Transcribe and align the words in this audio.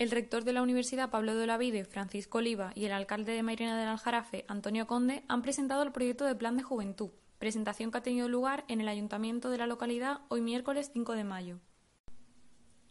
El 0.00 0.10
rector 0.10 0.44
de 0.44 0.54
la 0.54 0.62
Universidad 0.62 1.10
Pablo 1.10 1.34
de 1.34 1.42
Olavide, 1.42 1.84
Francisco 1.84 2.38
Oliva, 2.38 2.72
y 2.74 2.86
el 2.86 2.92
alcalde 2.92 3.32
de 3.32 3.42
Mairena 3.42 3.78
del 3.78 3.86
Aljarafe, 3.86 4.46
Antonio 4.48 4.86
Conde, 4.86 5.24
han 5.28 5.42
presentado 5.42 5.82
el 5.82 5.92
proyecto 5.92 6.24
de 6.24 6.34
Plan 6.34 6.56
de 6.56 6.62
Juventud, 6.62 7.10
presentación 7.38 7.90
que 7.90 7.98
ha 7.98 8.02
tenido 8.02 8.26
lugar 8.26 8.64
en 8.68 8.80
el 8.80 8.88
ayuntamiento 8.88 9.50
de 9.50 9.58
la 9.58 9.66
localidad 9.66 10.20
hoy 10.28 10.40
miércoles 10.40 10.88
5 10.90 11.12
de 11.12 11.24
mayo. 11.24 11.60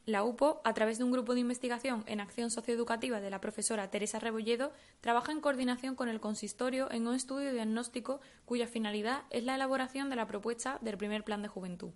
La 0.05 0.23
UPO, 0.23 0.61
a 0.63 0.73
través 0.75 0.99
de 0.99 1.03
un 1.03 1.11
grupo 1.11 1.33
de 1.33 1.39
investigación 1.39 2.03
en 2.05 2.19
acción 2.19 2.51
socioeducativa 2.51 3.19
de 3.19 3.31
la 3.31 3.41
profesora 3.41 3.89
Teresa 3.89 4.19
Rebolledo, 4.19 4.71
trabaja 5.01 5.31
en 5.31 5.41
coordinación 5.41 5.95
con 5.95 6.09
el 6.09 6.19
consistorio 6.19 6.91
en 6.91 7.07
un 7.07 7.15
estudio 7.15 7.51
diagnóstico 7.51 8.21
cuya 8.45 8.67
finalidad 8.67 9.23
es 9.31 9.43
la 9.45 9.55
elaboración 9.55 10.11
de 10.11 10.15
la 10.15 10.27
propuesta 10.27 10.77
del 10.83 10.99
primer 10.99 11.23
plan 11.23 11.41
de 11.41 11.47
juventud. 11.47 11.89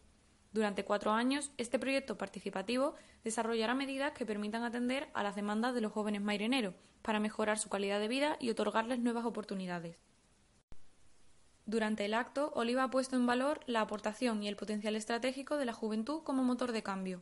Durante 0.53 0.85
cuatro 0.85 1.12
años, 1.12 1.52
este 1.57 1.80
proyecto 1.80 2.16
participativo 2.16 2.93
desarrollará 3.23 3.73
medidas 3.73 4.13
que 4.13 4.25
permitan 4.25 4.63
atender 4.63 5.09
a 5.16 5.23
las 5.23 5.35
demandas 5.35 5.73
de 5.73 5.81
los 5.81 5.91
jóvenes 5.91 6.21
maireneros 6.21 6.76
para 7.02 7.20
mejorar 7.20 7.57
su 7.57 7.70
calidad 7.70 7.99
de 7.99 8.07
vida 8.07 8.37
y 8.40 8.51
otorgarles 8.51 8.99
nuevas 8.99 9.26
oportunidades. 9.26 9.98
Durante 11.65 12.05
el 12.05 12.13
acto, 12.13 12.51
Oliva 12.55 12.84
ha 12.84 12.91
puesto 12.91 13.15
en 13.15 13.26
valor 13.26 13.62
la 13.65 13.81
aportación 13.81 14.43
y 14.43 14.48
el 14.48 14.55
potencial 14.55 14.96
estratégico 14.96 15.57
de 15.57 15.65
la 15.65 15.74
juventud 15.74 16.21
como 16.24 16.43
motor 16.43 16.71
de 16.71 16.84
cambio. 16.84 17.21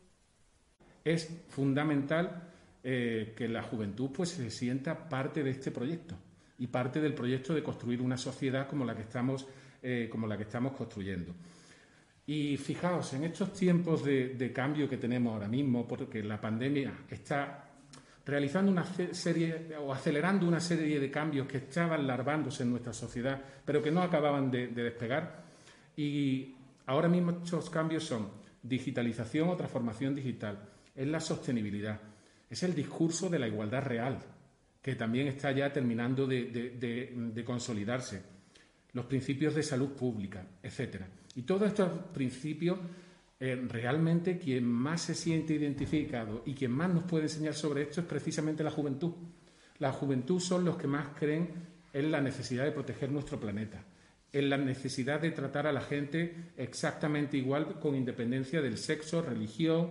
Es 1.04 1.30
fundamental 1.48 2.50
eh, 2.84 3.32
que 3.36 3.48
la 3.48 3.62
juventud 3.62 4.10
pues, 4.12 4.30
se 4.30 4.50
sienta 4.50 5.08
parte 5.08 5.42
de 5.42 5.50
este 5.50 5.70
proyecto 5.70 6.16
y 6.58 6.66
parte 6.66 7.00
del 7.00 7.14
proyecto 7.14 7.54
de 7.54 7.62
construir 7.62 8.02
una 8.02 8.18
sociedad 8.18 8.68
como 8.68 8.84
la 8.84 8.94
que 8.94 9.02
estamos, 9.02 9.46
eh, 9.82 10.08
como 10.10 10.26
la 10.26 10.36
que 10.36 10.42
estamos 10.42 10.72
construyendo. 10.72 11.34
Y 12.32 12.56
fijaos, 12.56 13.12
en 13.12 13.24
estos 13.24 13.52
tiempos 13.52 14.02
de, 14.02 14.50
cambio 14.54 14.88
que 14.88 14.96
tenemos 14.96 15.34
ahora 15.34 15.48
mismo, 15.48 15.86
porque 15.86 16.24
la 16.24 16.40
pandemia 16.40 16.90
está 17.10 17.68
realizando 18.24 18.72
una 18.72 18.86
serie 18.86 19.76
o 19.76 19.92
acelerando 19.92 20.48
una 20.48 20.58
serie 20.58 20.98
de 20.98 21.10
cambios 21.10 21.46
que 21.46 21.58
estaban 21.58 22.06
larvándose 22.06 22.62
en 22.62 22.70
nuestra 22.70 22.94
sociedad, 22.94 23.38
pero 23.66 23.82
que 23.82 23.90
no 23.90 24.00
acababan 24.00 24.50
de, 24.50 24.68
despegar. 24.68 25.44
Y 25.94 26.54
ahora 26.86 27.06
mismo 27.06 27.32
estos 27.32 27.68
cambios 27.68 28.04
son 28.04 28.30
digitalización 28.62 29.50
o 29.50 29.56
transformación 29.56 30.14
digital, 30.14 30.70
es 30.96 31.06
la 31.06 31.20
sostenibilidad, 31.20 32.00
es 32.48 32.62
el 32.62 32.74
discurso 32.74 33.28
de 33.28 33.40
la 33.40 33.48
igualdad 33.48 33.82
real, 33.82 34.18
que 34.80 34.94
también 34.94 35.28
está 35.28 35.52
ya 35.52 35.70
terminando 35.70 36.26
de 36.26 37.42
consolidarse, 37.44 38.22
los 38.92 39.06
principios 39.06 39.54
de 39.54 39.62
salud 39.62 39.90
pública, 39.90 40.46
etcétera. 40.62 41.08
Y 41.34 41.42
todos 41.42 41.68
estos 41.68 41.90
principios, 42.12 42.78
eh, 43.40 43.56
realmente 43.68 44.38
quien 44.38 44.64
más 44.64 45.02
se 45.02 45.14
siente 45.14 45.54
identificado 45.54 46.42
y 46.44 46.54
quien 46.54 46.72
más 46.72 46.92
nos 46.92 47.04
puede 47.04 47.24
enseñar 47.24 47.54
sobre 47.54 47.82
esto 47.82 48.02
es 48.02 48.06
precisamente 48.06 48.62
la 48.62 48.70
juventud. 48.70 49.14
La 49.78 49.92
juventud 49.92 50.40
son 50.40 50.64
los 50.64 50.76
que 50.76 50.86
más 50.86 51.08
creen 51.18 51.48
en 51.92 52.10
la 52.10 52.20
necesidad 52.20 52.64
de 52.64 52.72
proteger 52.72 53.10
nuestro 53.10 53.40
planeta, 53.40 53.84
en 54.32 54.48
la 54.48 54.58
necesidad 54.58 55.20
de 55.20 55.30
tratar 55.30 55.66
a 55.66 55.72
la 55.72 55.80
gente 55.80 56.52
exactamente 56.56 57.36
igual 57.36 57.80
con 57.80 57.96
independencia 57.96 58.60
del 58.60 58.78
sexo, 58.78 59.22
religión, 59.22 59.90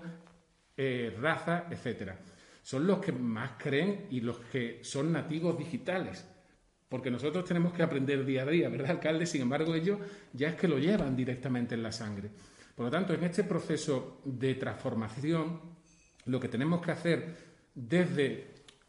eh, 0.78 1.16
raza, 1.20 1.66
etcétera. 1.70 2.20
Son 2.64 2.86
los 2.86 3.00
que 3.00 3.12
más 3.12 3.54
creen 3.58 4.06
y 4.12 4.22
los 4.22 4.40
que 4.40 4.84
son 4.84 5.12
nativos 5.12 5.58
digitales 5.58 6.26
porque 6.92 7.10
nosotros 7.10 7.46
tenemos 7.46 7.72
que 7.72 7.84
aprender 7.84 8.26
día 8.26 8.42
a 8.42 8.46
día, 8.46 8.68
¿verdad, 8.68 8.92
alcalde? 8.92 9.26
Sin 9.26 9.44
embargo, 9.44 9.74
ellos 9.74 9.98
ya 10.34 10.50
es 10.50 10.56
que 10.56 10.68
lo 10.68 10.78
llevan 10.78 11.16
directamente 11.16 11.74
en 11.74 11.84
la 11.84 11.94
sangre. 11.94 12.30
Por 12.76 12.88
lo 12.88 12.92
tanto, 12.92 13.14
en 13.14 13.24
este 13.24 13.46
proceso 13.46 14.20
de 14.26 14.56
transformación, 14.56 15.62
lo 16.26 16.38
que 16.38 16.50
tenemos 16.50 16.82
que 16.82 16.92
hacer 16.92 17.38
desde 17.74 18.46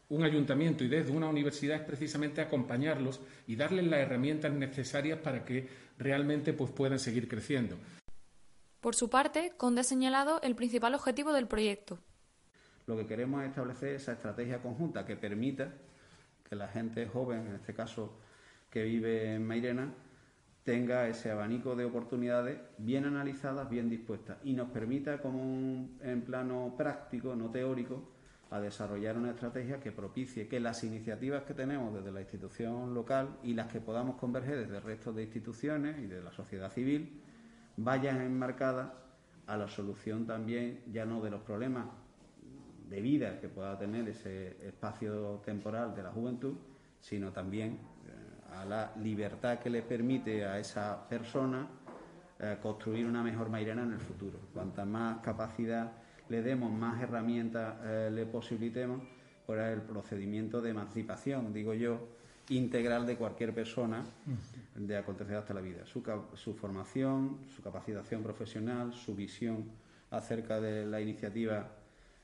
un 0.09 0.21
ayuntamiento 0.21 0.83
y 0.83 0.89
desde 0.89 1.13
una 1.13 1.29
universidad 1.29 1.77
es 1.77 1.83
precisamente 1.83 2.41
acompañarlos 2.41 3.21
y 3.47 3.55
darles 3.55 3.87
las 3.87 4.01
herramientas 4.01 4.51
necesarias 4.51 5.19
para 5.19 5.45
que 5.45 5.69
realmente 5.97 6.51
pues, 6.51 6.71
puedan 6.71 6.99
seguir 6.99 7.29
creciendo. 7.29 7.77
Por 8.81 8.95
su 8.95 9.09
parte, 9.09 9.53
Conde 9.55 9.79
ha 9.79 9.85
señalado 9.85 10.41
el 10.41 10.55
principal 10.55 10.93
objetivo 10.93 11.31
del 11.31 11.47
proyecto. 11.47 11.99
Lo 12.85 12.97
que 12.97 13.07
queremos 13.07 13.43
es 13.43 13.47
establecer 13.51 13.95
esa 13.95 14.11
estrategia 14.11 14.61
conjunta 14.61 15.05
que 15.05 15.15
permita 15.15 15.71
que 16.53 16.59
la 16.59 16.67
gente 16.67 17.07
joven, 17.07 17.47
en 17.47 17.55
este 17.55 17.73
caso 17.73 18.13
que 18.69 18.83
vive 18.83 19.33
en 19.33 19.47
Mairena, 19.47 19.91
tenga 20.63 21.07
ese 21.07 21.31
abanico 21.31 21.75
de 21.75 21.83
oportunidades 21.83 22.59
bien 22.77 23.05
analizadas, 23.05 23.67
bien 23.71 23.89
dispuestas 23.89 24.37
y 24.43 24.53
nos 24.53 24.69
permita, 24.69 25.19
como 25.19 25.41
en 25.99 26.21
plano 26.21 26.75
práctico, 26.77 27.35
no 27.35 27.49
teórico, 27.49 28.07
a 28.51 28.59
desarrollar 28.59 29.17
una 29.17 29.31
estrategia 29.31 29.79
que 29.79 29.91
propicie 29.91 30.47
que 30.47 30.59
las 30.59 30.83
iniciativas 30.83 31.41
que 31.41 31.55
tenemos 31.55 31.91
desde 31.91 32.11
la 32.11 32.21
institución 32.21 32.93
local 32.93 33.39
y 33.41 33.55
las 33.55 33.71
que 33.71 33.81
podamos 33.81 34.17
converger 34.17 34.59
desde 34.59 34.77
el 34.77 34.83
resto 34.83 35.11
de 35.11 35.23
instituciones 35.23 35.97
y 35.97 36.05
de 36.05 36.21
la 36.21 36.31
sociedad 36.31 36.71
civil 36.71 37.19
vayan 37.77 38.21
enmarcadas 38.21 38.91
a 39.47 39.57
la 39.57 39.67
solución 39.67 40.27
también 40.27 40.83
ya 40.91 41.03
no 41.03 41.19
de 41.19 41.31
los 41.31 41.41
problemas 41.41 41.87
de 42.93 43.01
vida 43.01 43.39
que 43.39 43.49
pueda 43.49 43.75
tener 43.75 44.07
ese 44.07 44.55
espacio 44.67 45.41
temporal 45.43 45.95
de 45.95 46.03
la 46.03 46.11
juventud, 46.11 46.53
sino 46.99 47.31
también 47.31 47.71
eh, 47.71 48.55
a 48.55 48.65
la 48.65 48.91
libertad 49.01 49.57
que 49.57 49.71
le 49.71 49.81
permite 49.81 50.45
a 50.45 50.59
esa 50.59 51.09
persona 51.09 51.67
eh, 52.39 52.57
construir 52.61 53.07
una 53.07 53.23
mejor 53.23 53.49
Mairena 53.49 53.81
en 53.81 53.93
el 53.93 53.99
futuro. 53.99 54.37
Cuanta 54.53 54.85
más 54.85 55.21
capacidad 55.21 55.91
le 56.29 56.43
demos, 56.43 56.71
más 56.71 57.01
herramientas 57.01 57.77
eh, 57.83 58.11
le 58.13 58.27
posibilitemos, 58.27 59.01
por 59.47 59.57
el 59.57 59.81
procedimiento 59.81 60.61
de 60.61 60.69
emancipación, 60.69 61.51
digo 61.51 61.73
yo, 61.73 61.99
integral 62.49 63.07
de 63.07 63.17
cualquier 63.17 63.53
persona 63.53 64.05
de 64.75 64.97
acontecer 64.97 65.35
hasta 65.35 65.53
la 65.53 65.59
vida. 65.59 65.83
Su 65.85 66.53
formación, 66.53 67.39
su 67.53 67.61
capacitación 67.61 68.23
profesional, 68.23 68.93
su 68.93 69.15
visión 69.15 69.65
acerca 70.11 70.61
de 70.61 70.85
la 70.85 71.01
iniciativa 71.01 71.67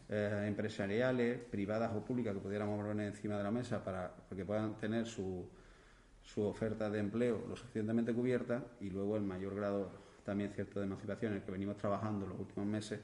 eh, 0.10 0.46
empresariales, 0.48 1.40
privadas 1.40 1.92
o 1.96 2.04
públicas 2.04 2.34
que 2.34 2.40
pudiéramos 2.40 2.84
poner 2.84 3.08
encima 3.08 3.38
de 3.38 3.44
la 3.44 3.52
mesa 3.52 3.84
para, 3.84 4.12
que 4.36 4.44
puedan 4.44 4.76
tener 4.76 5.06
su, 5.06 5.48
su 6.22 6.44
oferta 6.44 6.90
de 6.90 7.00
empleo 7.00 7.46
lo 7.48 7.56
suficientemente 7.56 8.14
cubierta 8.14 8.66
y 8.82 8.90
luego 8.90 9.18
el 9.18 9.24
mayor 9.24 9.56
grado 9.56 9.92
también 10.24 10.52
cierto 10.52 10.80
de 10.80 10.86
emancipación 10.86 11.32
en 11.32 11.38
el 11.40 11.44
que 11.44 11.52
venimos 11.52 11.78
trabajando 11.78 12.28
los 12.28 12.40
últimos 12.40 12.68
meses, 12.68 13.00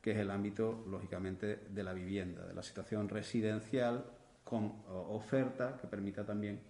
que 0.00 0.12
es 0.12 0.18
el 0.18 0.30
ámbito, 0.30 0.84
lógicamente, 0.88 1.60
de 1.68 1.82
la 1.82 1.92
vivienda, 1.92 2.46
de 2.46 2.54
la 2.54 2.62
situación 2.62 3.08
residencial 3.08 4.04
con 4.44 4.82
oferta 4.86 5.78
que 5.80 5.86
permita 5.86 6.24
también, 6.24 6.60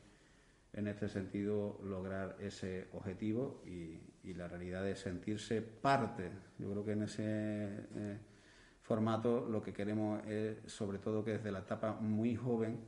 en 0.73 0.87
este 0.87 1.09
sentido, 1.09 1.81
lograr 1.83 2.37
ese 2.41 2.89
objetivo 2.93 3.63
y, 3.67 3.99
la 4.35 4.47
realidad 4.47 4.85
de 4.85 4.95
sentirse 4.95 5.61
parte. 5.61 6.31
Yo 6.59 6.71
creo 6.71 6.85
que 6.85 6.93
en 6.93 7.03
ese 7.03 7.25
eh, 7.25 8.19
formato 8.91 9.47
lo 9.49 9.63
que 9.63 9.73
queremos 9.73 10.21
es, 10.27 10.57
sobre 10.67 10.99
todo, 10.99 11.25
que 11.25 11.35
desde 11.35 11.53
la 11.53 11.61
etapa 11.61 11.93
muy 12.01 12.35
joven 12.35 12.81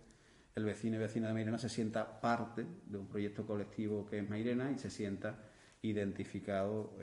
el 0.56 0.64
vecino 0.64 0.96
y 0.96 0.99
vecina 0.99 1.28
de 1.28 1.32
Mairena 1.32 1.58
se 1.58 1.69
sienta 1.69 2.20
parte 2.20 2.66
de 2.87 2.99
un 2.99 3.06
proyecto 3.06 3.46
colectivo 3.46 4.04
que 4.04 4.19
es 4.19 4.28
Mairena 4.28 4.72
y 4.72 4.81
se 4.81 4.90
sienta 4.90 5.38
identificado 5.81 6.90